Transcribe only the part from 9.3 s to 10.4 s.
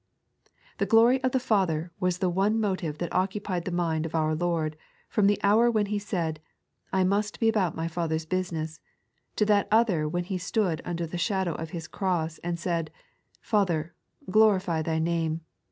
to that other when He